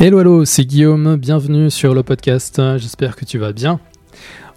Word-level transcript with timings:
Hello, 0.00 0.20
hello, 0.20 0.44
c'est 0.44 0.64
Guillaume, 0.64 1.16
bienvenue 1.16 1.72
sur 1.72 1.92
le 1.92 2.04
podcast, 2.04 2.62
j'espère 2.76 3.16
que 3.16 3.24
tu 3.24 3.36
vas 3.36 3.52
bien. 3.52 3.80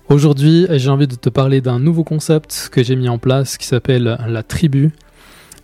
Aujourd'hui, 0.08 0.68
j'ai 0.70 0.90
envie 0.92 1.08
de 1.08 1.16
te 1.16 1.30
parler 1.30 1.62
d'un 1.62 1.80
nouveau 1.80 2.04
concept 2.04 2.70
que 2.72 2.84
j'ai 2.84 2.96
mis 2.96 3.10
en 3.10 3.18
place 3.18 3.58
qui 3.58 3.66
s'appelle 3.66 4.20
la 4.28 4.44
tribu. 4.44 4.92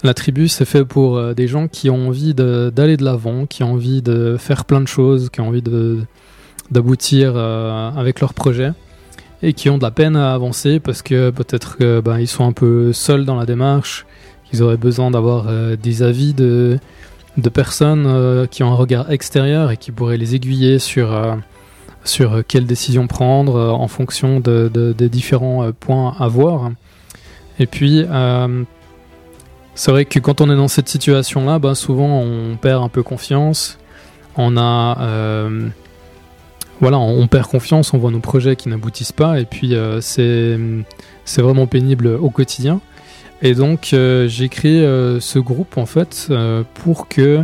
La 0.02 0.16
tribu, 0.16 0.48
c'est 0.48 0.66
fait 0.66 0.84
pour 0.84 1.18
euh, 1.18 1.36
des 1.36 1.48
gens 1.48 1.68
qui 1.68 1.92
ont 1.92 2.08
envie 2.08 2.34
d'aller 2.34 2.98
de 2.98 3.06
l'avant, 3.06 3.46
qui 3.46 3.62
ont 3.62 3.74
envie 3.74 4.02
de 4.02 4.36
faire 4.40 4.66
plein 4.66 4.82
de 4.82 4.88
choses, 4.88 5.30
qui 5.30 5.42
ont 5.42 5.50
envie 5.50 5.62
d'aboutir 6.72 7.34
euh, 7.36 7.92
avec 7.92 8.20
leur 8.20 8.34
projet 8.34 8.72
et 9.44 9.54
qui 9.54 9.70
ont 9.70 9.78
de 9.78 9.84
la 9.84 9.92
peine 9.92 10.16
à 10.16 10.34
avancer 10.34 10.80
parce 10.80 11.04
que 11.04 11.30
peut-être 11.30 11.78
qu'ils 11.78 12.02
ben, 12.04 12.26
sont 12.26 12.48
un 12.48 12.52
peu 12.52 12.94
seuls 12.94 13.26
dans 13.26 13.36
la 13.36 13.46
démarche, 13.46 14.08
qu'ils 14.50 14.64
auraient 14.64 14.76
besoin 14.76 15.12
d'avoir 15.12 15.46
euh, 15.48 15.76
des 15.76 16.02
avis 16.02 16.34
de, 16.34 16.80
de 17.38 17.50
personnes 17.50 18.06
euh, 18.08 18.48
qui 18.48 18.64
ont 18.64 18.72
un 18.72 18.76
regard 18.76 19.12
extérieur 19.12 19.72
et 19.72 19.78
qui 19.78 19.92
pourraient 19.92 20.18
les 20.18 20.36
aiguiller 20.36 20.80
sur, 20.80 21.14
euh, 21.14 21.36
sur 22.04 22.44
quelles 22.48 22.66
décisions 22.66 23.08
prendre 23.08 23.56
euh, 23.56 23.70
en 23.70 23.88
fonction 23.88 24.40
de, 24.40 24.70
des 24.98 25.10
différents 25.10 25.72
points 25.72 26.16
à 26.20 26.28
voir. 26.28 26.72
Et 27.60 27.66
puis, 27.66 28.06
c'est 29.76 29.92
vrai 29.92 30.06
que 30.06 30.20
quand 30.20 30.42
on 30.42 30.52
est 30.52 30.56
dans 30.56 30.68
cette 30.68 30.90
situation-là, 30.90 31.60
bah, 31.60 31.74
souvent 31.76 32.20
on 32.20 32.56
perd 32.56 32.84
un 32.84 32.90
peu 32.90 33.02
confiance. 33.02 33.80
On 34.36 34.58
a. 34.58 35.50
voilà, 36.80 37.00
on, 37.00 37.28
perd 37.28 37.48
confiance, 37.48 37.96
on 37.96 37.98
voit 37.98 38.12
nos 38.12 38.20
projets 38.20 38.56
qui 38.56 38.70
n'aboutissent 38.70 39.12
pas, 39.12 39.40
et 39.40 39.46
puis 39.46 39.76
c'est 40.02 40.60
vraiment 41.38 41.66
pénible 41.66 42.08
au 42.08 42.30
quotidien. 42.30 42.80
Et 43.42 43.54
donc 43.54 43.92
euh, 43.94 44.28
j'ai 44.28 44.50
créé 44.50 44.82
euh, 44.82 45.20
ce 45.20 45.40
groupe 45.40 45.78
en 45.78 45.86
fait 45.86 46.28
euh, 46.30 46.64
pour 46.74 47.08
que 47.08 47.44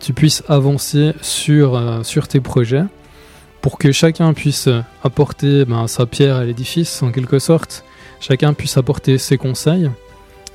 tu 0.00 0.12
puisses 0.12 0.42
avancer 0.48 1.12
sur, 1.20 1.80
sur 2.02 2.26
tes 2.26 2.40
projets, 2.40 2.82
pour 3.60 3.78
que 3.78 3.92
chacun 3.92 4.32
puisse 4.32 4.68
apporter 5.04 5.64
ben, 5.64 5.86
sa 5.86 6.06
pierre 6.06 6.36
à 6.36 6.44
l'édifice 6.44 7.04
en 7.04 7.12
quelque 7.12 7.38
sorte, 7.38 7.84
chacun 8.18 8.52
puisse 8.52 8.76
apporter 8.76 9.16
ses 9.16 9.36
conseils. 9.36 9.88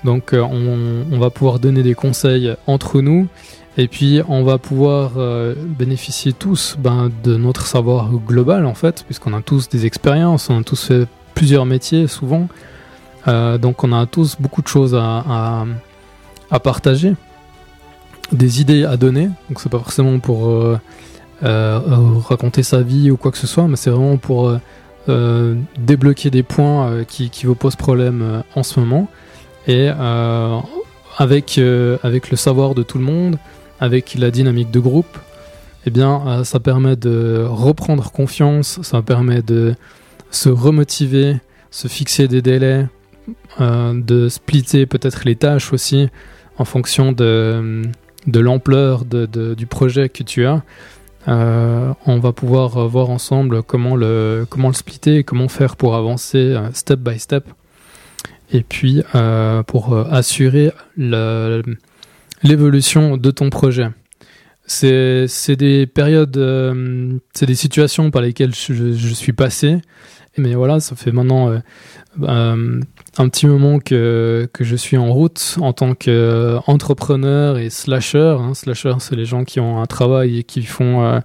Donc 0.04 0.32
on, 0.34 1.06
on, 1.10 1.18
va 1.18 1.30
pouvoir 1.30 1.60
donner 1.60 1.82
des 1.82 1.94
conseils 1.96 2.54
entre 2.68 3.00
nous 3.00 3.28
et 3.78 3.88
puis 3.88 4.20
on 4.28 4.44
va 4.44 4.58
pouvoir 4.58 5.12
bénéficier 5.80 6.34
tous 6.34 6.76
ben, 6.78 7.10
de 7.24 7.38
notre 7.38 7.68
savoir 7.68 8.12
global 8.12 8.66
en 8.66 8.74
fait, 8.74 9.06
puisqu'on 9.06 9.32
a 9.32 9.42
tous 9.42 9.70
des 9.70 9.86
expériences, 9.86 10.50
on 10.50 10.60
a 10.60 10.64
tous 10.64 10.88
fait 10.88 11.08
plusieurs 11.36 11.66
métiers 11.66 12.08
souvent. 12.08 12.50
Euh, 13.28 13.58
donc 13.58 13.84
on 13.84 13.92
a 13.94 14.06
tous 14.06 14.38
beaucoup 14.40 14.62
de 14.62 14.68
choses 14.68 14.96
à, 14.96 15.66
partager, 16.64 17.14
des 18.32 18.62
idées 18.62 18.86
à 18.86 18.98
donner. 18.98 19.30
Donc 19.50 19.60
c'est 19.60 19.70
pas 19.70 19.80
forcément 19.80 20.20
pour 20.20 20.48
euh, 20.48 20.80
euh, 21.44 21.80
raconter 22.28 22.64
sa 22.64 22.82
vie 22.82 23.12
ou 23.12 23.18
quoi 23.18 23.32
que 23.32 23.38
ce 23.38 23.48
soit, 23.48 23.68
mais 23.68 23.76
c'est 23.76 23.90
vraiment 23.90 24.18
pour 24.18 24.52
débloquer 25.78 26.30
des 26.30 26.44
points 26.44 27.06
qui, 27.06 27.32
vous 27.46 27.56
posent 27.56 27.78
problème 27.78 28.44
en 28.56 28.64
ce 28.64 28.80
moment. 28.80 29.08
Et 29.68 29.90
avec, 31.18 31.60
avec 32.04 32.30
le 32.30 32.38
savoir 32.38 32.76
de 32.76 32.84
tout 32.84 32.98
le 32.98 33.06
monde, 33.06 33.38
avec 33.80 34.16
la 34.16 34.32
dynamique 34.32 34.72
de 34.72 34.80
groupe, 34.80 35.18
eh 35.86 35.90
bien, 35.90 36.44
ça 36.44 36.60
permet 36.60 36.98
de 36.98 37.46
reprendre 37.50 38.12
confiance, 38.12 38.82
ça 38.82 39.02
permet 39.02 39.42
de 39.42 39.76
se 40.30 40.50
remotiver, 40.50 41.38
se 41.72 41.88
fixer 41.88 42.28
des 42.28 42.42
délais, 42.42 42.88
de 43.60 44.30
splitter 44.30 44.86
peut-être 44.86 45.24
les 45.26 45.36
tâches 45.36 45.74
aussi 45.74 46.10
en 46.58 46.66
fonction 46.66 47.12
de, 47.12 47.84
de 48.26 48.40
l'ampleur 48.40 49.06
de, 49.06 49.54
du 49.54 49.66
projet 49.66 50.10
que 50.10 50.24
tu 50.24 50.46
as. 50.46 50.64
Euh, 51.28 51.94
on 52.06 52.20
va 52.20 52.32
pouvoir 52.32 52.88
voir 52.88 53.10
ensemble 53.10 53.62
comment 53.62 53.98
le, 53.98 54.46
comment 54.50 54.70
le 54.70 54.74
splitter 54.74 55.18
et 55.18 55.24
comment 55.24 55.50
faire 55.50 55.76
pour 55.76 55.96
avancer 55.96 56.38
euh, 56.38 56.72
step 56.72 57.00
by 57.00 57.20
step. 57.20 57.46
Et 58.54 58.62
puis 58.62 59.04
pour 59.68 59.98
assurer 60.10 60.72
l'évolution 62.44 63.18
de 63.18 63.30
ton 63.32 63.50
projet. 63.50 63.90
C'est 64.66 65.56
des 65.58 65.86
périodes, 65.86 66.40
c'est 67.34 67.46
des 67.46 67.56
situations 67.56 68.10
par 68.10 68.22
lesquelles 68.22 68.56
je, 68.56 69.14
suis 69.14 69.34
passé. 69.34 69.80
Mais 70.38 70.56
voilà, 70.56 70.80
ça 70.80 70.96
fait 70.96 71.12
maintenant 71.12 71.60
euh, 72.24 72.80
un 73.18 73.30
petit 73.30 73.48
moment 73.48 73.80
que, 73.80 74.48
je 74.60 74.76
suis 74.76 74.98
en 74.98 75.12
route 75.12 75.58
en 75.60 75.74
tant 75.74 75.96
qu'entrepreneur 75.96 77.58
et 77.58 77.70
slasher. 77.70 78.38
Hein. 78.40 78.54
Slasher, 78.54 78.94
c'est 79.00 79.16
les 79.16 79.26
gens 79.26 79.44
qui 79.44 79.60
ont 79.60 79.82
un 79.82 79.86
travail 79.86 80.40
et 80.40 80.44
qui 80.44 80.64
font, 80.64 81.04
euh, 81.04 81.20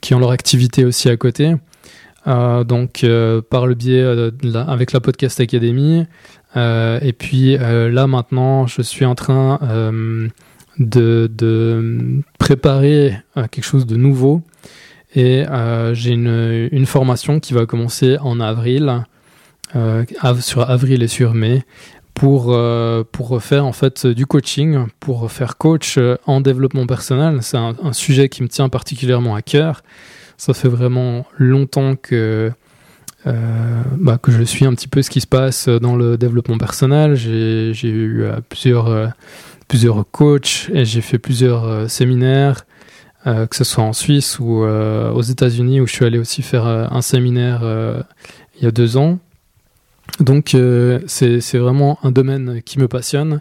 qui 0.00 0.14
ont 0.14 0.18
leur 0.18 0.30
activité 0.30 0.84
aussi 0.84 1.08
à 1.08 1.16
côté. 1.16 1.54
Euh, 2.26 2.64
donc 2.64 3.06
par 3.50 3.66
le 3.66 3.74
biais 3.74 4.04
avec 4.54 4.92
la 4.92 5.00
podcast 5.00 5.40
academy. 5.40 6.06
et 6.56 7.12
puis 7.18 7.56
là 7.56 8.06
maintenant, 8.06 8.66
je 8.66 8.82
suis 8.82 9.04
en 9.04 9.14
train 9.14 9.58
de, 10.78 12.22
préparer 12.38 13.18
quelque 13.34 13.64
chose 13.64 13.86
de 13.86 13.96
nouveau. 13.96 14.42
Et 15.14 15.44
j'ai 15.92 16.12
une 16.12 16.86
formation 16.86 17.40
qui 17.40 17.52
va 17.54 17.66
commencer 17.66 18.16
en 18.20 18.38
avril 18.40 19.04
euh, 19.74 20.04
sur 20.40 20.68
avril 20.70 21.02
et 21.02 21.08
sur 21.08 21.34
mai 21.34 21.64
pour, 22.14 22.54
euh, 22.54 23.02
pour 23.10 23.42
faire 23.42 23.66
en 23.66 23.72
fait 23.72 24.06
du 24.06 24.24
coaching, 24.24 24.86
pour 25.00 25.30
faire 25.30 25.58
coach 25.58 25.98
euh, 25.98 26.16
en 26.26 26.40
développement 26.40 26.86
personnel. 26.86 27.38
C'est 27.42 27.56
un, 27.56 27.92
sujet 27.92 28.28
qui 28.28 28.42
me 28.44 28.48
tient 28.48 28.68
particulièrement 28.68 29.34
à 29.34 29.42
cœur. 29.42 29.82
Ça 30.36 30.54
fait 30.54 30.68
vraiment 30.68 31.26
longtemps 31.36 31.96
que, 31.96 32.52
bah, 33.24 34.18
que 34.22 34.30
je 34.30 34.42
suis 34.44 34.66
un 34.66 34.74
petit 34.74 34.86
peu 34.86 35.02
ce 35.02 35.10
qui 35.10 35.20
se 35.20 35.26
passe 35.26 35.68
dans 35.68 35.96
le 35.96 36.16
développement 36.16 36.58
personnel. 36.58 37.16
J'ai 37.16 37.88
eu 37.88 38.24
plusieurs, 38.50 39.12
plusieurs 39.66 40.04
coachs 40.10 40.70
et 40.72 40.84
j'ai 40.84 41.00
fait 41.00 41.18
plusieurs 41.18 41.90
séminaires, 41.90 42.66
que 43.24 43.56
ce 43.56 43.64
soit 43.64 43.82
en 43.82 43.94
Suisse 43.94 44.38
ou 44.38 44.62
aux 44.62 45.22
États-Unis 45.22 45.80
où 45.80 45.86
je 45.86 45.92
suis 45.94 46.04
allé 46.04 46.18
aussi 46.18 46.42
faire 46.42 46.66
un 46.66 47.00
séminaire 47.00 47.62
il 48.58 48.64
y 48.64 48.66
a 48.66 48.70
deux 48.70 48.98
ans. 48.98 49.18
Donc 50.20 50.54
euh, 50.54 51.00
c'est 51.06 51.58
vraiment 51.58 51.98
un 52.02 52.10
domaine 52.10 52.62
qui 52.64 52.78
me 52.78 52.88
passionne. 52.88 53.40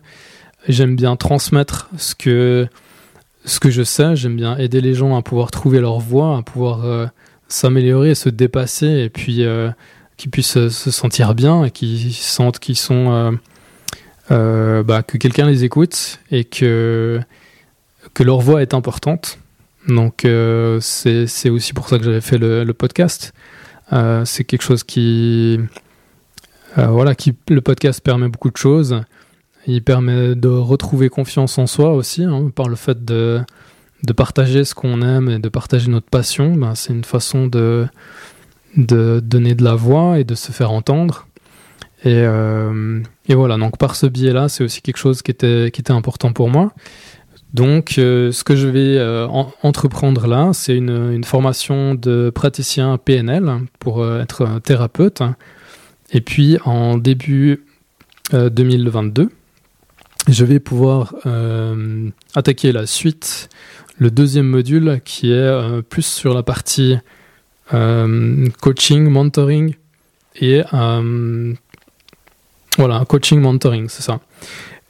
J'aime 0.68 0.96
bien 0.96 1.16
transmettre 1.16 1.90
ce 1.98 2.16
que, 2.16 2.68
ce 3.46 3.60
que 3.60 3.70
je 3.70 3.84
sais, 3.84 4.16
j'aime 4.16 4.36
bien 4.36 4.58
aider 4.58 4.82
les 4.82 4.94
gens 4.94 5.16
à 5.16 5.22
pouvoir 5.22 5.52
trouver 5.52 5.80
leur 5.80 6.00
voie, 6.00 6.38
à 6.38 6.42
pouvoir 6.42 6.86
euh, 6.86 7.06
s'améliorer, 7.48 8.16
se 8.16 8.30
dépasser 8.30 8.88
et 8.88 9.10
puis 9.10 9.46
euh, 9.46 9.70
qu'ils 10.18 10.32
puissent 10.32 10.68
se 10.70 10.92
sentir 10.92 11.36
bien 11.36 11.66
et 11.66 11.72
qu'ils 11.72 12.14
sentent 12.14 12.60
qu'ils 12.60 12.78
sont... 12.78 13.38
bah, 14.30 15.04
que 15.04 15.18
quelqu'un 15.18 15.46
les 15.46 15.64
écoute 15.64 16.20
et 16.32 16.44
que, 16.44 17.22
que 18.14 18.24
leur 18.24 18.40
voix 18.42 18.62
est 18.62 18.74
importante. 18.74 19.38
Donc 19.88 20.26
c'est 20.82 21.50
aussi 21.50 21.74
pour 21.74 21.88
ça 21.88 22.00
que 22.00 22.04
j'avais 22.04 22.22
fait 22.22 22.40
le, 22.40 22.64
le 22.64 22.74
podcast. 22.74 23.34
c'est 24.26 24.44
quelque 24.46 24.64
chose 24.64 24.84
qui 24.84 25.60
euh, 26.78 26.88
voilà, 26.88 27.16
qui, 27.16 27.34
le 27.50 27.62
podcast 27.62 28.02
permet 28.02 28.28
beaucoup 28.28 28.52
de 28.52 28.58
choses. 28.58 29.02
Il 29.68 29.84
permet 29.84 30.36
de 30.36 30.48
retrouver 30.48 31.10
confiance 31.10 31.58
en 31.58 31.68
soi 31.68 31.94
aussi, 31.94 32.24
hein, 32.24 32.52
par 32.54 32.68
le 32.68 32.76
fait 32.76 33.04
de, 33.04 33.42
de 34.04 34.14
partager 34.14 34.64
ce 34.64 34.76
qu'on 34.76 35.02
aime 35.02 35.30
et 35.30 35.40
de 35.40 35.50
partager 35.50 35.90
notre 35.90 36.10
passion. 36.10 36.54
Ben, 36.54 36.76
c'est 36.76 36.94
une 36.94 37.04
façon 37.04 37.48
de, 37.48 37.88
de 38.78 39.22
donner 39.24 39.56
de 39.56 39.64
la 39.64 39.76
voix 39.76 40.20
et 40.20 40.24
de 40.24 40.36
se 40.36 40.52
faire 40.52 40.72
entendre. 40.72 41.28
Et, 42.04 42.14
euh, 42.14 43.02
et 43.28 43.34
voilà, 43.34 43.58
donc 43.58 43.78
par 43.78 43.96
ce 43.96 44.06
biais-là, 44.06 44.50
c'est 44.50 44.64
aussi 44.64 44.82
quelque 44.82 44.98
chose 44.98 45.22
qui 45.22 45.32
était, 45.32 45.72
qui 45.72 45.82
était 45.82 45.94
important 45.94 46.34
pour 46.34 46.50
moi. 46.50 46.72
Donc, 47.54 47.96
euh, 47.98 48.34
ce 48.34 48.44
que 48.44 48.56
je 48.56 48.68
vais 48.68 49.02
entreprendre 49.64 50.28
là, 50.28 50.52
c'est 50.54 50.76
une, 50.76 51.14
une, 51.14 51.24
formation 51.24 51.96
de 51.96 52.30
praticien 52.30 52.98
PNL 52.98 53.50
pour 53.80 54.06
être 54.06 54.60
thérapeute 54.60 55.24
et 56.16 56.22
puis 56.22 56.58
en 56.64 56.98
début 56.98 57.66
2022, 58.32 59.24
euh, 59.24 59.30
je 60.30 60.46
vais 60.46 60.62
pouvoir 60.62 61.14
euh, 61.26 62.10
attaquer 62.34 62.72
la 62.72 62.86
suite, 62.86 63.50
le 63.98 64.10
deuxième 64.10 64.48
module 64.48 65.02
qui 65.04 65.32
est 65.32 65.36
euh, 65.36 65.82
plus 65.82 66.06
sur 66.06 66.34
la 66.34 66.42
partie 66.42 66.98
coaching, 67.70 69.10
mentoring 69.10 69.76
et 70.40 70.62
voilà, 72.78 73.04
coaching, 73.10 73.42
mentoring, 73.42 73.90
c'est 73.90 74.04
ça. 74.04 74.22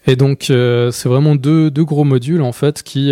Et 0.06 0.16
donc 0.16 0.44
c'est 0.44 1.06
vraiment 1.06 1.36
deux, 1.36 1.72
deux, 1.72 1.86
gros 1.86 2.04
modules 2.04 2.44
en 2.44 2.52
fait 2.52 2.84
qui 2.84 3.12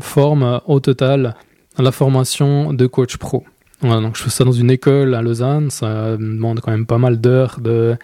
forment 0.00 0.60
au 0.66 0.80
total 0.80 1.36
la 1.78 1.92
formation 1.92 2.72
de 2.72 2.86
coach 2.86 3.18
pro 3.18 3.44
donc 3.82 4.16
je 4.16 4.22
fais 4.22 4.30
ça 4.30 4.44
dans 4.44 4.52
une 4.52 4.70
école 4.70 5.14
à 5.14 5.22
Lausanne, 5.22 5.70
ça 5.70 6.16
demande 6.16 6.60
quand 6.60 6.70
même 6.70 6.86
pas 6.86 6.98
mal 6.98 7.20
d'heures 7.20 7.60
de, 7.60 7.96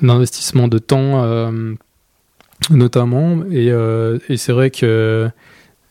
d'investissement 0.00 0.68
de 0.68 0.78
temps 0.78 1.22
euh, 1.22 1.74
notamment, 2.70 3.44
et, 3.50 3.70
euh, 3.70 4.18
et 4.28 4.36
c'est 4.36 4.52
vrai 4.52 4.70
que 4.70 5.30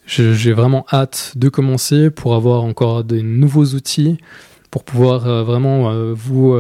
j'ai 0.08 0.54
vraiment 0.54 0.86
hâte 0.92 1.34
de 1.36 1.50
commencer 1.50 2.12
pour 2.12 2.36
avoir 2.36 2.64
encore 2.64 3.04
des 3.04 3.24
nouveaux 3.24 3.66
outils 3.66 4.18
pour 4.70 4.84
pouvoir 4.84 5.44
vraiment 5.44 6.14
vous 6.14 6.56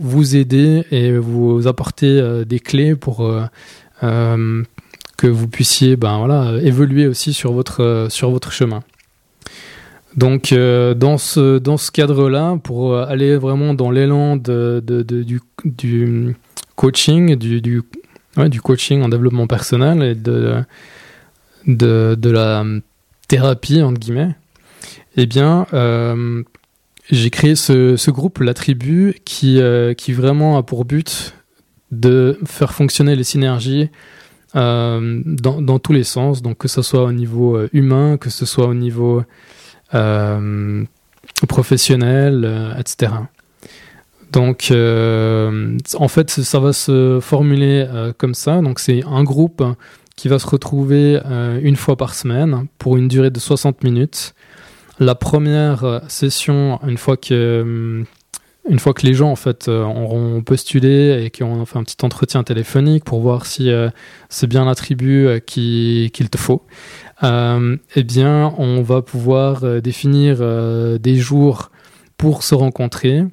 vous 0.00 0.36
aider 0.36 0.84
et 0.90 1.12
vous 1.12 1.68
apporter 1.68 2.42
des 2.46 2.58
clés 2.58 2.96
pour 2.96 3.30
que 4.00 5.26
vous 5.26 5.48
puissiez 5.48 5.96
ben 5.96 6.18
voilà 6.18 6.60
évoluer 6.62 7.06
aussi 7.06 7.32
sur 7.32 7.52
votre 7.52 8.08
sur 8.10 8.30
votre 8.30 8.50
chemin. 8.50 8.82
Donc 10.16 10.52
dans 10.52 11.18
ce 11.18 11.58
dans 11.58 11.76
ce 11.76 11.90
cadre-là, 11.90 12.58
pour 12.62 12.96
aller 12.96 13.36
vraiment 13.36 13.74
dans 13.74 13.90
l'élan 13.90 14.36
du, 14.36 15.40
coaching, 16.74 17.36
du, 17.36 17.82
coaching 18.62 19.02
en 19.02 19.08
développement 19.08 19.46
personnel 19.46 20.02
et 20.02 20.14
de, 20.14 20.64
la 22.30 22.64
thérapie, 23.28 23.82
entre 23.82 24.00
guillemets, 24.00 24.34
eh 25.16 25.26
bien, 25.26 25.66
euh, 25.72 26.42
j'ai 27.10 27.30
créé 27.30 27.54
ce, 27.54 28.10
groupe, 28.10 28.38
la 28.38 28.54
tribu, 28.54 29.14
qui, 29.24 29.60
euh, 29.60 29.94
vraiment 30.08 30.56
a 30.56 30.62
pour 30.62 30.84
but 30.84 31.34
de 31.90 32.38
faire 32.46 32.72
fonctionner 32.72 33.16
les 33.16 33.24
synergies 33.24 33.90
euh, 34.56 35.22
dans, 35.24 35.60
dans, 35.60 35.78
tous 35.78 35.92
les 35.92 36.04
sens, 36.04 36.42
donc 36.42 36.58
que 36.58 36.68
ce 36.68 36.82
soit 36.82 37.04
au 37.04 37.12
niveau 37.12 37.58
humain, 37.72 38.16
que 38.16 38.30
ce 38.30 38.46
soit 38.46 38.66
au 38.66 38.74
niveau 38.74 39.22
professionnel, 41.46 42.76
etc. 42.78 43.10
Donc, 44.32 44.68
euh, 44.70 45.76
en 45.94 46.08
fait, 46.08 46.30
ça 46.30 46.60
va 46.60 46.72
se 46.72 47.18
formuler 47.20 47.86
euh, 47.88 48.12
comme 48.16 48.34
ça. 48.34 48.60
Donc, 48.60 48.78
c'est 48.78 49.02
un 49.04 49.24
groupe 49.24 49.62
qui 50.16 50.28
va 50.28 50.38
se 50.38 50.46
retrouver 50.46 51.20
euh, 51.24 51.58
une 51.62 51.76
fois 51.76 51.96
par 51.96 52.14
semaine 52.14 52.66
pour 52.78 52.96
une 52.96 53.08
durée 53.08 53.30
de 53.30 53.40
60 53.40 53.82
minutes. 53.82 54.34
La 55.00 55.14
première 55.14 56.02
session, 56.08 56.78
une 56.86 56.98
fois 56.98 57.16
que, 57.16 58.04
une 58.68 58.78
fois 58.78 58.92
que 58.92 59.06
les 59.06 59.14
gens 59.14 59.30
en 59.30 59.36
fait 59.36 59.68
auront 59.68 60.42
postulé 60.42 61.24
et 61.24 61.30
qu'on 61.30 61.64
fait 61.64 61.78
un 61.78 61.82
petit 61.82 62.04
entretien 62.04 62.42
téléphonique 62.42 63.04
pour 63.04 63.20
voir 63.20 63.46
si 63.46 63.70
c'est 64.28 64.46
bien 64.46 64.64
l'attribut 64.64 65.40
qu'il 65.46 66.10
te 66.30 66.38
faut, 66.38 66.62
eh 67.22 68.02
bien, 68.04 68.54
on 68.58 68.82
va 68.82 69.02
pouvoir 69.02 69.80
définir 69.80 70.38
des 71.00 71.16
jours 71.16 71.70
pour 72.16 72.42
se 72.42 72.54
rencontrer 72.54 73.24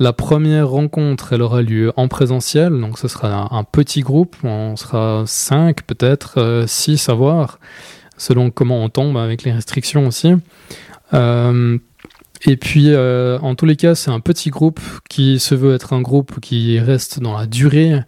la 0.00 0.14
première 0.14 0.70
rencontre, 0.70 1.34
elle 1.34 1.42
aura 1.42 1.60
lieu 1.60 1.92
en 1.94 2.08
présentiel, 2.08 2.80
donc 2.80 2.98
ce 2.98 3.06
sera 3.06 3.54
un, 3.54 3.64
petit 3.64 4.00
groupe, 4.00 4.34
on 4.42 4.74
sera 4.74 5.24
5 5.26 5.82
peut-être, 5.82 6.64
6 6.66 7.08
euh, 7.08 7.12
à 7.12 7.14
voir, 7.14 7.58
selon 8.16 8.50
comment 8.50 8.82
on 8.82 8.88
tombe 8.88 9.18
avec 9.18 9.42
les 9.42 9.52
restrictions 9.52 10.06
aussi. 10.06 10.32
Euh, 12.46 12.50
et 12.50 12.56
puis, 12.56 12.92
euh, 12.92 13.38
en 13.40 13.54
tous 13.54 13.66
les 13.66 13.76
cas, 13.76 13.94
c'est 13.94 14.10
un 14.10 14.20
petit 14.20 14.50
groupe 14.50 14.80
qui 15.08 15.38
se 15.38 15.54
veut 15.54 15.74
être 15.74 15.92
un 15.92 16.00
groupe 16.00 16.40
qui 16.40 16.78
reste 16.78 17.20
dans 17.20 17.36
la 17.36 17.46
durée 17.46 18.00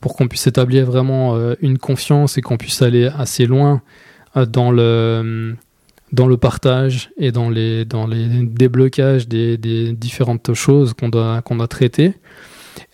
pour 0.00 0.16
qu'on 0.16 0.28
puisse 0.28 0.46
établir 0.46 0.86
vraiment 0.86 1.36
une 1.60 1.76
confiance 1.76 2.38
et 2.38 2.40
qu'on 2.40 2.56
puisse 2.56 2.80
aller 2.80 3.10
assez 3.18 3.44
loin 3.44 3.82
dans 4.34 4.70
le 4.70 5.54
dans 6.12 6.26
le 6.26 6.36
partage 6.36 7.10
et 7.18 7.32
dans 7.32 7.50
les, 7.50 7.84
dans 7.84 8.06
les 8.06 8.26
déblocages 8.26 9.28
des, 9.28 9.56
des 9.56 9.92
différentes 9.92 10.54
choses 10.54 10.94
qu'on 10.94 11.08
doit, 11.08 11.42
qu'on 11.42 11.56
doit 11.56 11.68
traiter. 11.68 12.14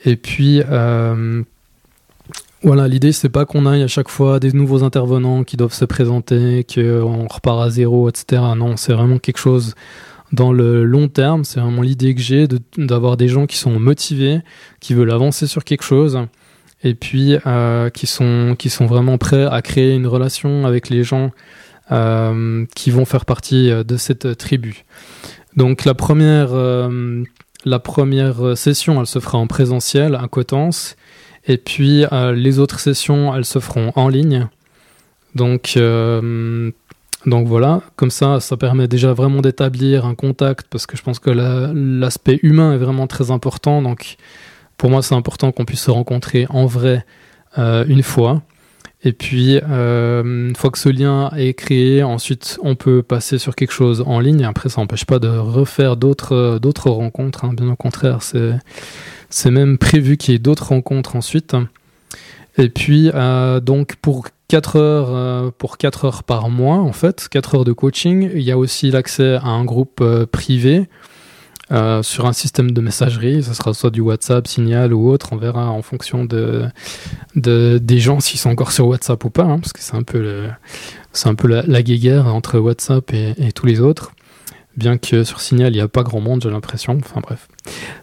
Et 0.05 0.17
puis, 0.17 0.63
euh, 0.69 1.43
voilà, 2.63 2.89
l'idée, 2.89 3.13
c'est 3.13 3.29
pas 3.29 3.45
qu'on 3.45 3.67
aille 3.67 3.83
à 3.83 3.89
chaque 3.89 4.09
fois 4.09 4.41
des 4.41 4.53
nouveaux 4.53 4.83
intervenants 4.83 5.45
qui 5.45 5.57
doivent 5.57 5.73
se 5.73 5.85
présenter, 5.85 6.65
qu'on 6.65 7.27
repart 7.27 7.63
à 7.63 7.71
zéro, 7.71 8.09
etc. 8.09 8.43
Non, 8.57 8.77
c'est 8.77 8.93
vraiment 8.93 9.19
quelque 9.19 9.39
chose 9.39 9.75
dans 10.33 10.53
le 10.53 10.85
long 10.85 11.09
terme. 11.09 11.45
C'est 11.45 11.61
vraiment 11.61 11.83
l'idée 11.83 12.15
que 12.15 12.21
j'ai 12.21 12.47
d'avoir 12.77 13.17
des 13.17 13.29
gens 13.29 13.47
qui 13.47 13.57
sont 13.57 13.79
motivés, 13.79 14.41
qui 14.81 14.95
veulent 14.95 15.13
avancer 15.13 15.47
sur 15.47 15.65
quelque 15.65 15.85
chose 15.85 16.19
et 16.83 16.95
puis 16.95 17.37
euh, 17.47 17.91
qui, 17.91 18.07
sont, 18.07 18.55
qui 18.59 18.71
sont 18.71 18.87
vraiment 18.87 19.19
prêts 19.19 19.47
à 19.47 19.63
créer 19.63 19.95
une 19.95 20.07
relation 20.07 20.67
avec 20.67 20.89
les 20.89 21.05
gens 21.05 21.31
euh, 21.91 22.65
qui 22.75 22.91
vont 22.91 23.05
faire 23.05 23.25
partie 23.25 23.71
euh, 23.71 23.83
de 23.83 23.97
cette 23.97 24.37
tribu. 24.37 24.85
Donc 25.57 25.85
la 25.85 25.95
première, 25.95 26.51
la 27.65 27.79
première 27.79 28.59
session, 28.59 29.01
elle 29.01 29.07
se 29.07 29.21
fera 29.21 29.39
en 29.39 29.47
présentiel 29.47 30.15
à 30.15 30.29
Cotence, 30.29 30.97
et 31.47 31.57
puis 31.57 32.05
les 32.35 32.59
autres 32.59 32.79
sessions, 32.79 33.35
elles 33.35 33.47
se 33.47 33.59
feront 33.59 33.91
en 33.95 34.11
ligne. 34.11 34.49
Donc 35.35 35.79
donc 37.25 37.49
voilà, 37.49 37.83
comme 37.97 38.11
ça, 38.11 38.41
ça 38.41 38.57
permet 38.57 38.87
déjà 38.87 39.13
vraiment 39.13 39.41
d'établir 39.41 40.07
un 40.07 40.15
contact 40.15 40.67
parce 40.71 40.87
que 40.87 40.97
je 40.97 41.03
pense 41.03 41.19
que 41.19 41.31
l'aspect 41.31 42.39
humain 42.43 42.75
est 42.75 42.79
vraiment 42.79 43.07
très 43.07 43.31
important. 43.31 43.83
Donc 43.83 44.17
pour 44.77 44.91
moi, 44.91 45.03
c'est 45.03 45.15
important 45.15 45.51
qu'on 45.51 45.65
puisse 45.65 45.83
se 45.83 45.91
rencontrer 45.91 46.47
en 46.51 46.67
vrai 46.67 47.05
une 47.57 48.03
fois. 48.03 48.43
Et 49.07 49.13
puis, 49.13 49.61
euh, 49.63 50.49
une 50.49 50.57
fois 50.57 50.71
que 50.71 50.79
ce 50.79 50.89
lien 50.89 51.31
est 51.37 51.55
créé, 51.55 52.03
ensuite, 52.03 52.59
on 52.63 52.75
peut 52.75 53.03
passer 53.03 53.39
sur 53.39 53.55
quelque 53.55 53.73
chose 53.73 54.03
en 54.05 54.19
ligne. 54.21 54.45
Après, 54.45 54.69
ça 54.69 54.81
n'empêche 54.81 55.05
pas 55.05 55.19
de 55.19 55.29
refaire 55.29 55.97
d'autres 55.97 56.59
d'autres 56.61 56.91
rencontres. 56.91 57.45
Hein. 57.45 57.53
Bien 57.55 57.69
au 57.69 57.77
contraire, 57.77 58.19
c'est 58.23 59.51
même 59.51 59.79
prévu 59.79 60.17
qu'il 60.17 60.33
y 60.33 60.35
ait 60.35 60.41
d'autres 60.41 60.69
rencontres 60.71 61.15
ensuite. 61.15 61.55
Et 62.59 62.69
puis, 62.69 63.11
euh, 63.15 63.61
donc 63.61 63.95
pour 63.97 64.27
4 64.49 64.77
heures 64.77 65.09
euh, 65.11 65.51
pour 65.57 65.79
4 65.79 66.05
heures 66.05 66.23
par 66.23 66.51
mois, 66.51 66.77
en 66.77 66.93
fait, 66.93 67.29
4 67.31 67.57
heures 67.57 67.65
de 67.65 67.73
coaching, 67.73 68.31
il 68.35 68.43
y 68.43 68.53
a 68.53 68.59
aussi 68.59 68.91
l'accès 68.91 69.35
à 69.35 69.49
un 69.49 69.65
groupe 69.65 70.03
privé 70.31 70.89
euh, 71.73 72.01
sur 72.05 72.27
un 72.27 72.33
système 72.33 72.71
de 72.71 72.81
messagerie, 72.81 73.43
ce 73.43 73.53
sera 73.53 73.75
soit 73.75 73.91
du 73.91 74.01
WhatsApp, 74.01 74.47
Signal 74.47 74.95
ou 74.95 75.11
autre, 75.11 75.31
on 75.33 75.37
verra 75.37 75.69
en 75.69 75.83
fonction 75.83 76.25
de, 76.25 76.67
de 77.35 77.79
des 77.83 77.99
gens 77.99 78.21
s'ils 78.21 78.39
sont 78.39 78.51
encore 78.51 78.71
sur 78.71 78.87
WhatsApp 78.87 79.25
ou 79.25 79.31
pas, 79.31 79.43
hein, 79.43 79.59
parce 79.59 79.73
que 79.73 79.81
c'est 79.81 79.97
un 79.97 80.05
peu 80.05 80.21
le, 80.21 80.49
c'est 81.13 81.29
un 81.29 81.35
peu 81.35 81.49
la, 81.49 81.63
la 81.63 81.83
guéguerre 81.83 82.33
entre 82.33 82.61
WhatsApp 82.61 83.13
et, 83.13 83.35
et, 83.39 83.51
tous 83.51 83.67
les 83.67 83.81
autres. 83.81 84.13
Bien 84.77 84.97
que 84.97 85.25
sur 85.25 85.41
Signal 85.41 85.73
il 85.73 85.77
n'y 85.77 85.83
a 85.83 85.89
pas 85.89 86.05
grand 86.05 86.21
monde, 86.21 86.43
j'ai 86.43 86.51
l'impression. 86.51 86.97
Enfin 87.03 87.21
bref, 87.21 87.49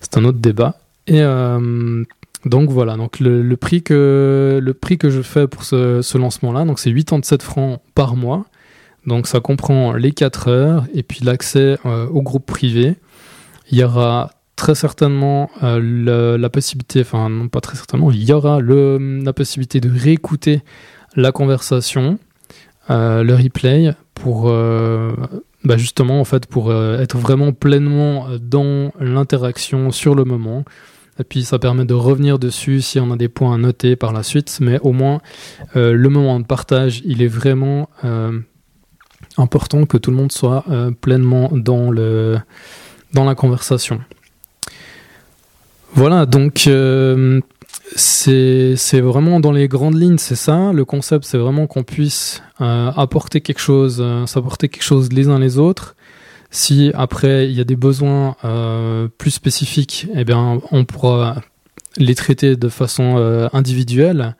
c'est 0.02 0.18
un 0.18 0.26
autre 0.26 0.40
débat. 0.40 0.76
Et 1.08 1.22
euh, 1.22 2.04
donc 2.46 2.70
voilà, 2.70 2.98
donc 2.98 3.20
le, 3.20 3.56
prix 3.56 3.84
que 3.84 4.62
je 4.62 5.22
fais 5.22 5.48
pour 5.48 5.64
ce, 5.64 6.02
ce 6.02 6.18
lancement-là, 6.18 6.66
c'est 6.76 6.94
87 6.94 7.42
francs 7.42 7.80
par 7.96 8.16
mois. 8.16 8.46
Donc 9.06 9.28
ça 9.28 9.40
comprend 9.40 9.94
les 9.94 10.12
4 10.12 10.48
heures 10.48 10.86
et 10.94 11.04
puis 11.04 11.20
l'accès 11.24 11.78
euh, 11.86 12.08
au 12.08 12.22
groupe 12.22 12.46
privé 12.46 12.96
il 13.70 13.78
y 13.78 13.84
aura 13.84 14.32
très 14.56 14.76
certainement 14.76 15.50
euh, 15.64 16.38
la 16.38 16.50
possibilité, 16.50 17.02
enfin 17.02 17.30
non 17.30 17.48
pas 17.48 17.60
très 17.60 17.76
certainement, 17.76 18.12
il 18.12 18.24
y 18.24 18.32
aura 18.32 18.60
la 18.62 19.34
possibilité 19.34 19.80
de 19.80 19.90
réécouter 19.90 20.62
la 21.16 21.32
conversation, 21.32 22.20
euh, 22.90 23.24
le 23.24 23.36
replay, 23.36 23.96
pour 24.14 24.52
bah 25.64 25.78
justement 25.78 26.20
en 26.20 26.26
fait 26.26 26.46
pour 26.46 26.74
être 26.74 27.18
vraiment 27.18 27.52
pleinement 27.52 28.28
dans 28.40 28.92
l'interaction 29.00 29.92
sur 29.92 30.14
le 30.14 30.24
moment. 30.24 30.66
Et 31.20 31.24
puis 31.24 31.44
ça 31.44 31.60
permet 31.60 31.86
de 31.86 31.94
revenir 31.94 32.40
dessus 32.40 32.82
si 32.82 33.00
on 33.00 33.12
a 33.12 33.16
des 33.16 33.30
points 33.30 33.54
à 33.54 33.58
noter 33.58 33.96
par 33.96 34.14
la 34.14 34.24
suite, 34.24 34.58
mais 34.62 34.80
au 34.82 34.94
moins 34.94 35.22
le 35.76 36.08
moment 36.08 36.40
de 36.40 36.46
partage, 36.46 37.02
il 37.06 37.22
est 37.22 37.28
vraiment 37.28 37.90
important 39.38 39.86
que 39.86 39.98
tout 39.98 40.10
le 40.10 40.18
monde 40.18 40.32
soit 40.32 40.66
pleinement 41.02 41.50
dans 41.54 41.92
le 41.92 42.40
dans 43.14 43.26
la 43.26 43.36
conversation. 43.36 44.02
Voilà, 45.96 46.26
donc 46.26 46.66
euh, 46.66 47.40
c'est 47.96 48.76
vraiment 49.00 49.40
dans 49.40 49.52
les 49.52 49.68
grandes 49.68 50.00
lignes, 50.00 50.18
c'est 50.18 50.36
ça. 50.36 50.74
Le 50.74 50.86
concept, 50.86 51.26
c'est 51.26 51.38
vraiment 51.38 51.68
qu'on 51.68 51.84
puisse 51.84 52.42
euh, 52.62 52.92
apporter 52.96 53.42
quelque 53.42 53.60
chose, 53.60 54.00
euh, 54.02 54.26
s'apporter 54.26 54.70
quelque 54.70 54.84
chose 54.84 55.14
les 55.14 55.30
uns 55.30 55.38
les 55.38 55.60
autres. 55.60 55.96
Si 56.56 56.92
après 56.94 57.50
il 57.50 57.54
y 57.54 57.62
a 57.62 57.64
des 57.64 57.76
besoins 57.76 58.36
plus 59.18 59.32
spécifiques, 59.32 60.08
eh 60.14 60.24
bien 60.24 60.62
on 60.72 60.86
pourra 60.86 61.42
les 61.98 62.14
traiter 62.14 62.56
de 62.56 62.70
façon 62.70 63.18
individuelle. 63.54 64.36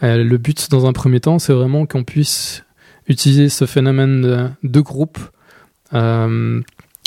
le 0.00 0.36
but 0.36 0.70
dans 0.70 0.86
un 0.86 0.94
premier 0.94 1.20
temps, 1.20 1.38
c'est 1.38 1.52
vraiment 1.52 1.84
qu'on 1.84 2.02
puisse 2.02 2.64
utiliser 3.08 3.50
ce 3.50 3.66
phénomène 3.66 4.54
de, 4.62 4.80
groupe 4.80 5.18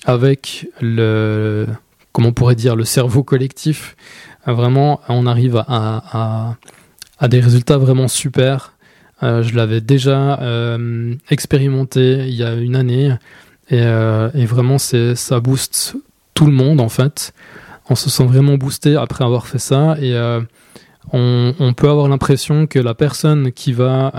avec 0.05 0.69
le, 0.81 1.65
comment 2.11 2.31
pourrait 2.31 2.55
dire, 2.55 2.75
le 2.75 2.85
cerveau 2.85 3.23
collectif, 3.23 3.95
euh, 4.47 4.53
vraiment, 4.53 5.01
on 5.09 5.25
arrive 5.25 5.63
à, 5.67 6.55
des 7.27 7.39
résultats 7.39 7.77
vraiment 7.77 8.07
super. 8.07 8.73
Euh, 9.23 9.41
je 9.41 9.55
l'avais 9.55 9.81
déjà 9.81 10.39
euh, 10.41 11.15
expérimenté 11.29 12.25
il 12.27 12.35
y 12.35 12.43
a 12.43 12.53
une 12.53 12.75
année 12.75 13.11
et, 13.69 13.81
et 13.81 14.45
vraiment 14.45 14.77
c'est 14.77 15.15
ça 15.15 15.39
booste 15.39 15.95
tout 16.33 16.45
le 16.45 16.51
monde 16.51 16.81
en 16.81 16.89
fait. 16.89 17.33
On 17.89 17.95
se 17.95 18.09
sent 18.09 18.25
vraiment 18.25 18.55
boosté 18.55 18.95
après 18.95 19.23
avoir 19.23 19.47
fait 19.47 19.59
ça 19.59 19.97
et 20.01 20.15
on, 21.13 21.53
on, 21.59 21.73
peut 21.73 21.89
avoir 21.89 22.07
l'impression 22.07 22.67
que 22.67 22.79
la 22.79 22.93
personne 22.93 23.51
qui 23.51 23.73
va 23.73 24.11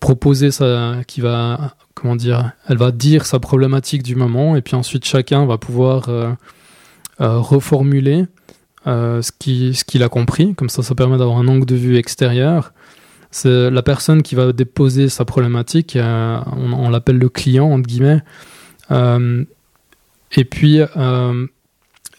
proposer 0.00 0.50
sa, 0.50 0.96
qui 1.06 1.20
va, 1.20 1.74
comment 1.94 2.16
dire, 2.16 2.52
elle 2.68 2.76
va 2.76 2.90
dire 2.90 3.26
sa 3.26 3.38
problématique 3.38 4.02
du 4.02 4.16
moment, 4.16 4.56
et 4.56 4.62
puis 4.62 4.74
ensuite 4.74 5.04
chacun 5.04 5.46
va 5.46 5.58
pouvoir 5.58 6.08
reformuler 7.18 8.26
ce 8.86 9.30
qu'il 9.38 9.76
ce 9.76 9.84
qu'il 9.84 10.02
a 10.02 10.08
compris. 10.08 10.54
Comme 10.54 10.68
ça, 10.68 10.82
ça 10.82 10.94
permet 10.94 11.18
d'avoir 11.18 11.38
un 11.38 11.48
angle 11.48 11.66
de 11.66 11.76
vue 11.76 11.96
extérieur. 11.96 12.72
C'est 13.30 13.70
la 13.70 13.82
personne 13.82 14.22
qui 14.22 14.34
va 14.34 14.52
déposer 14.52 15.08
sa 15.08 15.24
problématique, 15.24 15.98
on, 16.00 16.72
on 16.72 16.90
l'appelle 16.90 17.18
le 17.18 17.28
client, 17.28 17.70
entre 17.70 17.86
guillemets. 17.86 18.22
et 18.90 20.44
puis, 20.44 20.80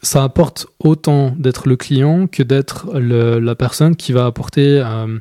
ça 0.01 0.23
apporte 0.23 0.67
autant 0.79 1.33
d'être 1.37 1.67
le 1.67 1.75
client 1.75 2.27
que 2.27 2.43
d'être 2.43 2.87
la 2.97 3.55
personne 3.55 3.95
qui 3.95 4.13
va 4.13 4.25
apporter 4.25 4.81
euh, 4.85 5.19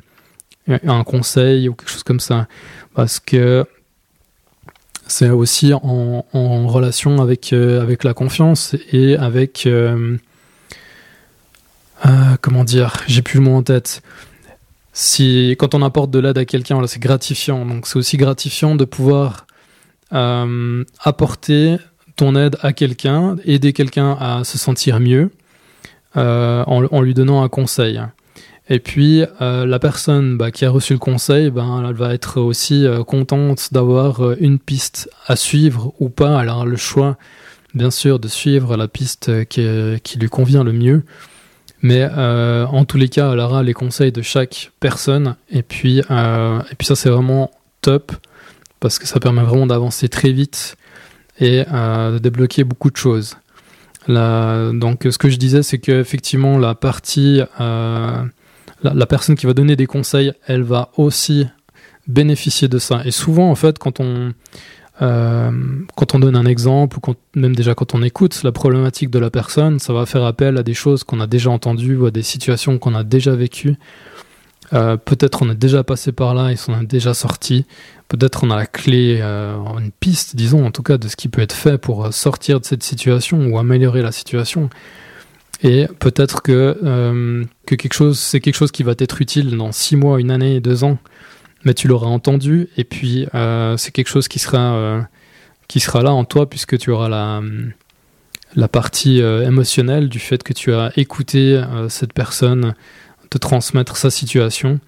un 0.67 1.03
conseil 1.03 1.67
ou 1.69 1.73
quelque 1.73 1.89
chose 1.89 2.03
comme 2.03 2.19
ça. 2.19 2.47
Parce 2.93 3.19
que 3.19 3.65
c'est 5.07 5.29
aussi 5.29 5.73
en, 5.73 6.23
relation 6.67 7.21
avec, 7.21 7.51
euh, 7.53 7.81
avec 7.81 8.03
la 8.03 8.13
confiance 8.13 8.75
et 8.91 9.15
avec... 9.17 9.65
Euh, 9.65 10.17
comment 12.41 12.63
dire 12.63 12.93
J'ai 13.07 13.21
plus 13.21 13.39
le 13.39 13.45
mot 13.45 13.55
en 13.55 13.63
tête. 13.63 14.01
Si, 14.91 15.55
quand 15.59 15.75
on 15.75 15.81
apporte 15.81 16.11
de 16.11 16.19
l'aide 16.19 16.37
à 16.37 16.45
quelqu'un, 16.45 16.85
c'est 16.87 16.99
gratifiant. 16.99 17.65
Donc 17.65 17.87
c'est 17.87 17.97
aussi 17.97 18.17
gratifiant 18.17 18.75
de 18.75 18.85
pouvoir 18.85 19.45
apporter 20.11 21.77
ton 22.19 22.35
aide 22.35 22.57
à 22.61 22.73
quelqu'un, 22.73 23.37
aider 23.45 23.71
quelqu'un 23.71 24.17
à 24.19 24.43
se 24.43 24.57
sentir 24.57 24.99
mieux 24.99 25.31
euh, 26.17 26.63
en, 26.65 27.01
lui 27.01 27.13
donnant 27.13 27.43
un 27.43 27.49
conseil. 27.49 28.01
Et 28.67 28.79
puis 28.79 29.23
euh, 29.41 29.65
la 29.65 29.79
personne 29.79 30.37
bah, 30.37 30.51
qui 30.51 30.65
a 30.65 30.69
reçu 30.69 30.93
le 30.93 30.99
conseil, 30.99 31.49
ben, 31.49 31.85
elle 31.87 31.95
va 31.95 32.13
être 32.13 32.41
aussi 32.41 32.85
euh, 32.85 33.03
contente 33.03 33.69
d'avoir 33.71 34.33
une 34.39 34.59
piste 34.59 35.09
à 35.27 35.37
suivre 35.37 35.93
ou 35.99 36.09
pas. 36.09 36.41
Elle 36.41 36.49
aura 36.49 36.65
le 36.65 36.75
choix, 36.75 37.17
bien 37.73 37.89
sûr, 37.89 38.19
de 38.19 38.27
suivre 38.27 38.75
la 38.75 38.89
piste 38.89 39.45
qui 39.45 40.19
lui 40.19 40.29
convient 40.29 40.65
le 40.65 40.73
mieux. 40.73 41.03
Mais 41.81 42.05
en 42.05 42.83
tous 42.85 42.97
les 42.97 43.07
cas, 43.09 43.31
elle 43.31 43.39
aura 43.39 43.63
les 43.63 43.73
conseils 43.73 44.11
de 44.11 44.21
chaque 44.21 44.71
personne. 44.79 45.35
Et 45.49 45.63
puis, 45.63 45.99
et 45.99 46.75
puis 46.77 46.85
ça, 46.85 46.95
c'est 46.95 47.09
vraiment 47.09 47.51
top 47.81 48.11
parce 48.79 48.99
que 48.99 49.07
ça 49.07 49.19
permet 49.19 49.43
vraiment 49.43 49.67
d'avancer 49.67 50.09
très 50.09 50.31
vite 50.31 50.75
et 51.39 51.63
euh, 51.71 52.13
de 52.13 52.19
débloquer 52.19 52.63
beaucoup 52.63 52.89
de 52.89 52.97
choses. 52.97 53.37
donc 54.07 55.07
ce 55.09 55.17
que 55.17 55.29
je 55.29 55.37
disais, 55.37 55.63
c'est 55.63 55.79
qu'effectivement 55.79 56.57
la 56.57 56.75
partie, 56.75 57.41
euh, 57.59 58.23
la, 58.83 59.05
personne 59.05 59.35
qui 59.35 59.45
va 59.45 59.53
donner 59.53 59.75
des 59.75 59.85
conseils, 59.85 60.33
elle 60.47 60.63
va 60.63 60.89
aussi 60.97 61.45
bénéficier 62.07 62.67
de 62.67 62.79
ça. 62.79 63.01
Et 63.05 63.11
souvent, 63.11 63.51
en 63.51 63.55
fait, 63.55 63.77
quand 63.77 63.99
on, 63.99 64.33
euh, 65.01 65.51
quand 65.95 66.15
on 66.15 66.19
donne 66.19 66.35
un 66.35 66.45
exemple, 66.45 66.97
ou 66.97 67.15
même 67.35 67.55
déjà 67.55 67.75
quand 67.75 67.95
on 67.95 68.03
écoute 68.03 68.41
la 68.43 68.51
problématique 68.51 69.09
de 69.09 69.19
la 69.19 69.29
personne, 69.29 69.79
ça 69.79 69.93
va 69.93 70.05
faire 70.05 70.23
appel 70.23 70.57
à 70.57 70.63
des 70.63 70.73
choses 70.73 71.03
qu'on 71.03 71.19
a 71.19 71.27
déjà 71.27 71.49
entendues 71.49 71.95
ou 71.95 72.05
à 72.05 72.11
des 72.11 72.23
situations 72.23 72.77
qu'on 72.77 72.95
a 72.95 73.03
déjà 73.03 73.35
vécues. 73.35 73.75
Peut-être 74.71 75.41
on 75.41 75.49
est 75.49 75.55
déjà 75.55 75.83
passé 75.83 76.11
par 76.11 76.35
là 76.35 76.51
et 76.51 76.55
on 76.67 76.81
est 76.81 76.85
déjà 76.85 77.15
sorti 77.15 77.65
peut-être 78.09 78.43
on 78.43 78.51
a 78.51 78.57
la 78.57 78.65
clé, 78.65 79.19
euh, 79.21 79.55
une 79.77 79.91
piste, 79.91 80.35
disons, 80.35 80.65
en 80.65 80.71
tout 80.71 80.83
cas, 80.83 80.97
de 80.97 81.07
ce 81.07 81.15
qui 81.15 81.29
peut 81.29 81.41
être 81.41 81.55
fait 81.55 81.77
pour 81.77 82.05
euh, 82.05 82.11
sortir 82.11 82.59
de 82.59 82.65
cette 82.65 82.83
situation 82.83 83.45
ou 83.45 83.57
améliorer 83.57 84.01
la 84.01 84.11
situation. 84.11 84.69
Et 85.61 85.87
peut-être 85.99 86.41
que, 86.41 86.77
euh, 86.83 87.45
que 87.65 87.75
quelque 87.75 87.93
chose, 87.93 88.19
c'est 88.19 88.39
quelque 88.39 88.55
chose 88.55 88.71
qui 88.71 88.83
va 88.83 88.95
t'être 88.95 89.21
utile 89.21 89.55
dans 89.55 89.71
six 89.71 89.95
mois, 89.95 90.19
une 90.19 90.31
année, 90.31 90.59
deux 90.59 90.83
ans, 90.83 90.97
mais 91.63 91.73
tu 91.73 91.87
l'auras 91.87 92.07
entendu, 92.07 92.69
et 92.77 92.83
puis 92.83 93.27
c'est 93.77 93.91
quelque 93.91 94.09
chose 94.09 94.27
qui 94.27 94.39
sera, 94.39 95.07
qui 95.67 95.79
sera 95.79 96.01
là 96.01 96.11
en 96.11 96.25
toi, 96.25 96.49
puisque 96.49 96.77
tu 96.77 96.91
auras 96.91 97.09
la, 97.09 97.41
la 98.55 98.67
partie 98.67 99.19
émotionnelle 99.19 100.09
du 100.09 100.19
fait 100.19 100.43
que 100.43 100.53
tu 100.53 100.73
as 100.73 100.91
écouté 100.95 101.61
cette 101.89 102.13
personne 102.13 102.73
te 103.29 103.37
transmettre 103.37 103.97
sa 103.97 104.09
situation 104.09 104.79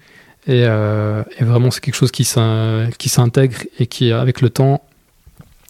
euh, 0.48 1.22
et, 1.38 1.44
vraiment, 1.44 1.70
c'est 1.70 1.80
quelque 1.80 1.94
chose 1.94 2.10
qui 2.10 2.24
s'intègre 2.24 3.56
et 3.78 3.86
qui, 3.86 4.12
avec 4.12 4.40
le 4.40 4.50
temps, 4.50 4.82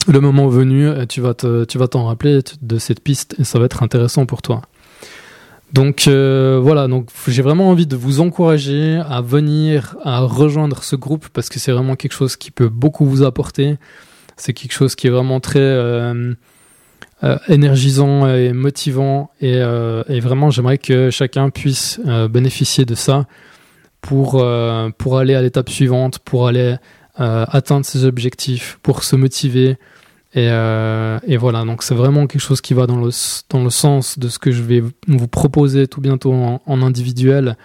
le 0.08 0.20
moment 0.20 0.48
venu, 0.48 0.90
tu 1.08 1.20
vas 1.20 1.34
t'en 1.34 2.06
rappeler 2.06 2.40
de 2.60 2.78
cette 2.78 3.00
piste 3.00 3.36
et 3.38 3.44
ça 3.44 3.58
va 3.58 3.66
être 3.66 3.82
intéressant 3.82 4.26
pour 4.26 4.42
toi. 4.42 4.62
Donc 5.72 6.06
euh, 6.06 6.60
voilà, 6.62 6.86
donc 6.86 7.08
j'ai 7.26 7.42
vraiment 7.42 7.70
envie 7.70 7.86
de 7.86 7.96
vous 7.96 8.20
encourager 8.20 9.00
à 9.08 9.22
venir, 9.22 9.96
à 10.04 10.20
rejoindre 10.20 10.82
ce 10.84 10.96
groupe 10.96 11.28
parce 11.32 11.48
que 11.48 11.58
c'est 11.58 11.72
vraiment 11.72 11.96
quelque 11.96 12.12
chose 12.12 12.36
qui 12.36 12.50
peut 12.50 12.68
beaucoup 12.68 13.06
vous 13.06 13.22
apporter. 13.22 13.78
C'est 14.36 14.52
quelque 14.52 14.72
chose 14.72 14.94
qui 14.94 15.06
est 15.06 15.10
vraiment 15.10 15.40
très 15.40 15.60
euh, 15.60 16.34
énergisant 17.48 18.28
et 18.34 18.52
motivant 18.52 19.30
et, 19.40 19.60
vraiment 20.20 20.50
j'aimerais 20.50 20.78
que 20.78 21.10
chacun 21.10 21.50
puisse 21.50 22.00
bénéficier 22.30 22.84
de 22.84 22.94
ça 22.94 23.26
pour, 24.02 24.42
euh, 24.42 24.90
aller 25.12 25.34
à 25.34 25.40
l'étape 25.40 25.70
suivante, 25.70 26.18
pour 26.18 26.46
aller 26.46 26.76
euh, 27.20 27.46
atteindre 27.48 27.86
ses 27.86 28.04
objectifs, 28.04 28.78
pour 28.82 29.04
se 29.04 29.16
motiver. 29.16 29.78
Et, 30.34 30.48
euh, 30.50 31.18
et 31.26 31.36
voilà, 31.36 31.64
donc 31.64 31.82
c'est 31.82 31.94
vraiment 31.94 32.26
quelque 32.26 32.40
chose 32.40 32.60
qui 32.60 32.72
va 32.72 32.86
dans 32.86 32.96
le, 32.96 33.10
dans 33.50 33.62
le 33.62 33.70
sens 33.70 34.18
de 34.18 34.28
ce 34.28 34.38
que 34.38 34.50
je 34.50 34.62
vais 34.62 34.82
vous 35.06 35.28
proposer 35.28 35.86
tout 35.86 36.00
bientôt 36.00 36.32
en, 36.32 36.82
individuel 36.82 37.56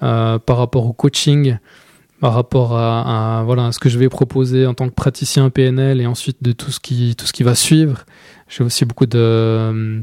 par 0.00 0.56
rapport 0.56 0.86
au 0.86 0.92
coaching, 0.92 1.58
par 2.20 2.32
rapport 2.34 2.76
à, 2.76 3.42
voilà, 3.44 3.70
ce 3.70 3.78
que 3.78 3.88
je 3.88 3.98
vais 3.98 4.08
proposer 4.08 4.66
en 4.66 4.74
tant 4.74 4.88
que 4.88 4.94
praticien 4.94 5.50
PNL 5.50 6.00
et 6.00 6.06
ensuite 6.06 6.38
de 6.42 6.52
tout 6.52 6.72
ce 6.72 6.80
qui, 6.80 7.14
tout 7.16 7.26
ce 7.26 7.32
qui 7.32 7.44
va 7.44 7.54
suivre. 7.54 8.04
J'ai 8.48 8.64
aussi 8.64 8.84
beaucoup 8.84 9.06
de, 9.06 10.00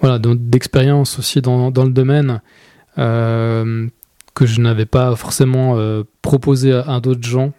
voilà, 0.00 0.18
d'expérience 0.18 1.18
aussi 1.18 1.40
dans, 1.40 1.70
dans 1.70 1.84
le 1.84 1.92
domaine. 1.92 2.40
Euh, 2.98 3.88
que 4.34 4.46
je 4.46 4.60
n'avais 4.60 4.86
pas 4.86 5.14
forcément 5.16 5.76
euh, 5.76 6.02
proposé 6.20 6.72
à, 6.72 7.00
d'autres 7.00 7.26
gens. 7.26 7.52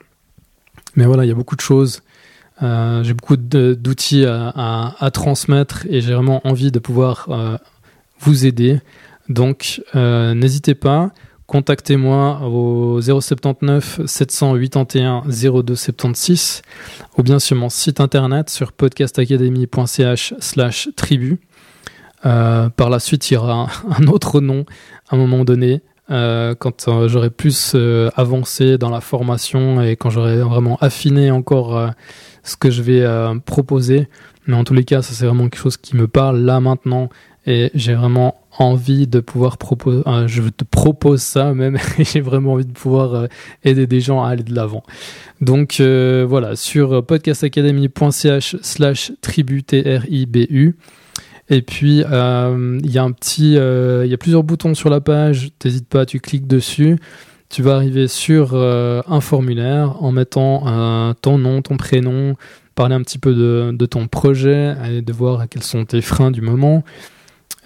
Mais 0.96 1.06
voilà, 1.06 1.24
il 1.24 1.30
y 1.30 1.32
a 1.32 1.36
beaucoup 1.36 1.56
de 1.56 1.62
choses. 1.62 2.02
Euh, 2.64 3.04
j'ai 3.04 3.14
beaucoup 3.14 3.38
d'outils 3.38 4.26
à, 4.26 5.10
transmettre 5.14 5.86
et 5.90 6.02
j'ai 6.02 6.14
vraiment 6.14 6.42
envie 6.48 6.72
de 6.72 6.80
pouvoir 6.80 7.28
euh, 7.30 7.58
vous 8.20 8.46
aider. 8.46 8.80
Donc, 9.28 9.82
n'hésitez 9.94 10.76
pas, 10.76 11.12
contactez-moi 11.48 12.42
au 12.44 13.02
079 13.02 14.02
781 14.06 15.24
0276 15.28 16.62
ou 17.18 17.24
bien 17.24 17.40
sur 17.40 17.56
mon 17.56 17.70
site 17.70 18.00
internet 18.00 18.50
sur 18.50 18.72
podcastacademy.ch 18.72 20.36
slash 20.40 20.90
tribu. 20.96 21.40
par 22.22 22.90
la 22.90 23.00
suite, 23.00 23.30
il 23.32 23.34
y 23.34 23.38
aura 23.38 23.68
un 23.98 24.08
autre 24.08 24.42
nom 24.42 24.66
à 25.10 25.16
un 25.16 25.18
moment 25.18 25.44
donné. 25.44 25.82
Euh, 26.12 26.54
quand 26.54 26.88
euh, 26.88 27.08
j'aurai 27.08 27.32
plus 27.32 27.72
euh, 27.74 28.12
avancé 28.16 28.78
dans 28.78 28.92
la 28.92 29.02
formation 29.02 29.82
et 29.82 29.96
quand 29.96 30.12
j'aurai 30.12 30.38
vraiment 30.38 30.78
affiné 30.80 31.32
encore 31.32 31.92
ce 32.44 32.56
que 32.56 32.70
je 32.70 32.82
vais 32.82 33.06
proposer. 33.46 34.08
Mais 34.48 34.56
en 34.56 34.64
tous 34.64 34.76
les 34.76 34.84
cas, 34.84 35.02
ça 35.02 35.14
c'est 35.14 35.26
vraiment 35.26 35.46
quelque 35.46 35.62
chose 35.62 35.78
qui 35.78 35.96
me 35.96 36.08
parle 36.08 36.42
là 36.42 36.60
maintenant 36.60 37.10
et 37.48 37.72
j'ai 37.74 37.94
vraiment 37.96 38.36
envie 38.58 39.08
de 39.08 39.20
pouvoir 39.20 39.58
proposer, 39.58 40.02
je 40.28 40.42
te 40.44 40.64
propose 40.64 41.22
ça 41.22 41.54
même, 41.54 41.78
j'ai 42.00 42.22
vraiment 42.22 42.54
envie 42.54 42.66
de 42.66 42.72
pouvoir 42.72 43.28
aider 43.64 43.86
des 43.86 44.00
gens 44.00 44.24
à 44.24 44.30
aller 44.30 44.44
de 44.44 44.54
l'avant. 44.54 44.84
Donc 45.42 45.82
voilà, 45.82 46.56
sur 46.56 47.04
podcastacademy.ch 47.06 48.58
slash 48.62 49.12
tribu, 49.22 49.64
T-R-I-B-U, 49.64 50.76
et 51.50 51.62
puis, 51.62 52.04
euh, 52.10 52.80
il 52.84 52.92
y 52.92 52.98
a 52.98 53.04
un 53.04 53.12
petit, 53.12 53.58
euh, 53.58 54.04
il 54.06 54.12
y 54.12 54.14
a 54.14 54.18
plusieurs 54.18 54.44
boutons 54.44 54.74
sur 54.74 54.90
la 54.90 55.00
page. 55.00 55.50
T'hésites 55.60 55.88
pas, 55.88 56.06
tu 56.06 56.20
cliques 56.20 56.48
dessus. 56.48 56.98
Tu 57.50 57.62
vas 57.62 57.76
arriver 57.76 58.08
sur 58.08 58.52
euh, 58.54 59.02
un 59.08 59.22
formulaire 59.22 60.02
en 60.04 60.12
mettant 60.12 61.14
ton 61.22 61.38
nom, 61.38 61.62
ton 61.62 61.78
prénom, 61.78 62.36
parler 62.74 62.96
un 62.96 63.02
petit 63.02 63.20
peu 63.20 63.34
de, 63.34 63.86
ton 63.86 64.08
projet 64.08 64.76
et 64.90 65.02
de 65.02 65.14
voir 65.14 65.48
quels 65.48 65.64
sont 65.64 65.86
tes 65.86 66.02
freins 66.02 66.32
du 66.32 66.42
moment. 66.42 66.84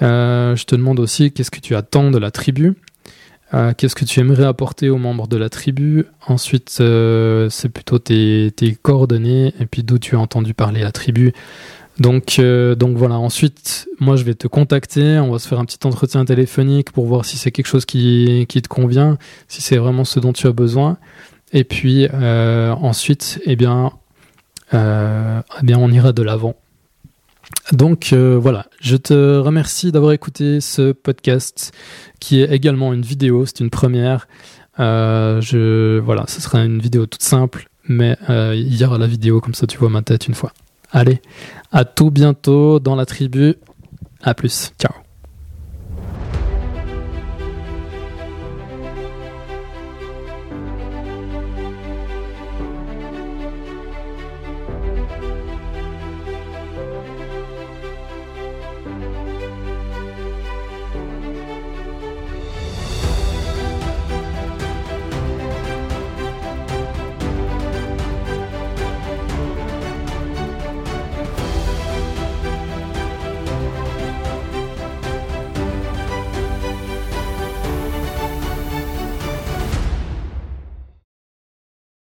je 0.01 0.63
te 0.65 0.75
demande 0.75 0.99
aussi 0.99 1.31
qu'est-ce 1.31 1.51
que 1.51 1.61
tu 1.61 1.75
attends 1.75 2.11
de 2.11 2.17
la 2.17 2.31
tribu? 2.31 2.75
qu'est-ce 3.77 3.95
que 3.95 4.05
tu 4.05 4.19
aimerais 4.19 4.45
apporter 4.45 4.89
aux 4.89 4.97
membres 4.97 5.27
de 5.27 5.37
la 5.37 5.49
tribu? 5.49 6.05
Ensuite, 6.27 6.69
c'est 6.69 7.69
plutôt 7.69 7.99
tes, 7.99 8.51
coordonnées 8.81 9.53
et 9.59 9.65
puis 9.65 9.83
d'où 9.83 9.97
tu 9.97 10.17
as 10.17 10.19
entendu 10.19 10.53
parler 10.53 10.81
la 10.81 10.91
tribu. 10.91 11.31
Euh, 12.01 12.75
donc, 12.75 12.97
voilà, 12.97 13.17
ensuite, 13.17 13.87
moi 13.99 14.15
je 14.15 14.23
vais 14.23 14.33
te 14.33 14.47
contacter, 14.47 15.19
on 15.19 15.31
va 15.31 15.39
se 15.39 15.47
faire 15.47 15.59
un 15.59 15.65
petit 15.65 15.85
entretien 15.85 16.25
téléphonique 16.25 16.91
pour 16.91 17.05
voir 17.05 17.25
si 17.25 17.37
c'est 17.37 17.51
quelque 17.51 17.67
chose 17.67 17.85
qui, 17.85 18.45
te 18.47 18.67
convient, 18.67 19.17
si 19.47 19.61
c'est 19.61 19.77
vraiment 19.77 20.05
ce 20.05 20.19
dont 20.19 20.33
tu 20.33 20.47
as 20.47 20.51
besoin. 20.51 20.97
Et 21.51 21.63
puis 21.63 22.07
euh, 22.13 22.71
ensuite, 22.71 23.41
eh 23.45 23.55
bien, 23.55 23.91
euh, 24.73 25.41
eh 25.61 25.65
bien, 25.65 25.77
on 25.77 25.91
ira 25.91 26.13
de 26.13 26.23
l'avant. 26.23 26.55
Donc 27.71 28.13
voilà, 28.13 28.67
je 28.79 28.95
te 28.95 29.37
remercie 29.37 29.91
d'avoir 29.91 30.11
écouté 30.11 30.61
ce 30.61 30.91
podcast 30.91 31.71
qui 32.19 32.41
est 32.41 32.51
également 32.51 32.93
une 32.93 33.01
vidéo, 33.01 33.45
c'est 33.45 33.59
une 33.59 33.69
première. 33.69 34.27
Je, 34.77 35.99
voilà, 35.99 36.25
ce 36.27 36.41
sera 36.41 36.63
une 36.63 36.79
vidéo 36.79 37.05
toute 37.07 37.23
simple, 37.23 37.67
mais 37.87 38.17
il 38.29 38.75
y 38.75 38.85
aura 38.85 38.97
la 38.97 39.07
vidéo, 39.07 39.41
comme 39.41 39.55
ça 39.55 39.67
tu 39.67 39.77
vois 39.77 39.89
ma 39.89 40.01
tête 40.01 40.27
une 40.27 40.35
fois. 40.35 40.53
Allez, 40.91 41.21
à 41.71 41.85
tout 41.85 42.11
bientôt 42.11 42.79
dans 42.79 42.95
la 42.95 43.05
tribu. 43.05 43.55
À 44.21 44.33
plus. 44.33 44.71
Ciao. 44.79 45.08